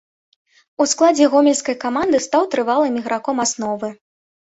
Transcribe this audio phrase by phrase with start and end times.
[0.83, 3.97] У складзе гомельскай каманды стаў трывалым іграком асновы.